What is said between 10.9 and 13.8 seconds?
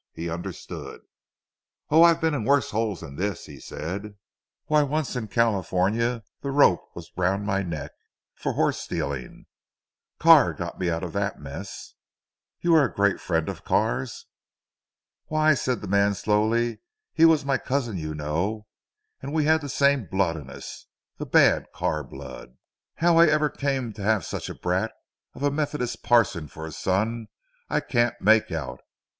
of that mess." "You were a great friend of